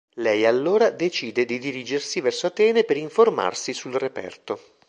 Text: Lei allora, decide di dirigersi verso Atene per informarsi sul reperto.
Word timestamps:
Lei 0.15 0.47
allora, 0.47 0.89
decide 0.89 1.45
di 1.45 1.59
dirigersi 1.59 2.21
verso 2.21 2.47
Atene 2.47 2.83
per 2.85 2.97
informarsi 2.97 3.71
sul 3.71 3.93
reperto. 3.93 4.59